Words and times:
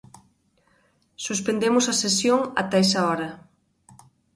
Suspendemos 1.25 1.85
a 1.87 1.93
sesión 2.03 2.39
ata 2.61 2.77
esa 2.85 3.01
hora. 3.09 3.29